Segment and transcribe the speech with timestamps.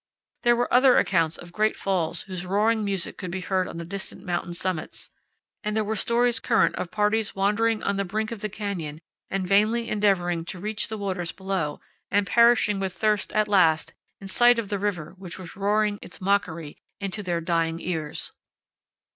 [0.41, 3.85] There were other accounts of great falls whose roaring music could be heard on the
[3.85, 5.11] distant mountain summits;
[5.63, 9.47] and there were stories current of parties wandering on the brink of the canyon and
[9.47, 14.57] vainly endeavoring to reach the waters below, and perishing with thirst at last in sight
[14.57, 18.31] of the river which was roaring its mockery into their dying ears.